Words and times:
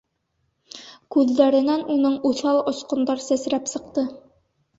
Күҙҙәренән 1.15 1.83
уның 1.97 2.15
уҫал 2.31 2.63
осҡондар 2.73 3.23
сәсрәп 3.27 3.71
сыҡты. 3.75 4.09